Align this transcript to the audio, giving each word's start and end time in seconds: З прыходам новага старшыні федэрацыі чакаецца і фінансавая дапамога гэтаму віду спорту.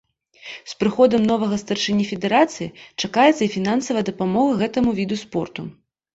З 0.69 0.77
прыходам 0.79 1.21
новага 1.31 1.59
старшыні 1.63 2.05
федэрацыі 2.13 2.73
чакаецца 3.05 3.37
і 3.49 3.51
фінансавая 3.59 4.03
дапамога 4.09 4.59
гэтаму 4.65 4.97
віду 5.03 5.21
спорту. 5.25 5.71